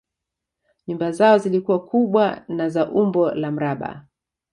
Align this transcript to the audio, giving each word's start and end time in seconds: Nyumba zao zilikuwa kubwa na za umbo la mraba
Nyumba 0.87 1.11
zao 1.11 1.37
zilikuwa 1.37 1.85
kubwa 1.85 2.45
na 2.47 2.69
za 2.69 2.89
umbo 2.91 3.31
la 3.31 3.51
mraba 3.51 4.07